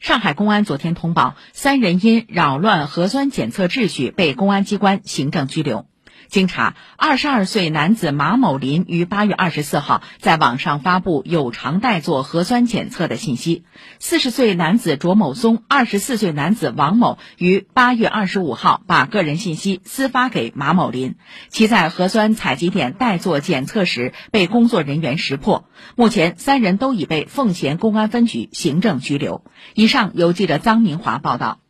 [0.00, 5.86] 上海公安昨天通报，三人因扰乱核酸检测秩序被公安机关行政拘留。
[6.28, 13.62] 经查，二十二岁男子马某林于八月二十四号在网上发布有偿代做核酸检测的信息；
[13.98, 21.16] 四十岁男子卓某松、二十四岁男子王某于八月二十五号把个人信息私发给马某林，
[21.48, 25.68] 其在核酸采集点代做检测时被工作人员识破。
[25.96, 29.44] 目前，三人都已被奉贤公安分局行政拘留。
[29.74, 31.63] 以上由记者张明华报道。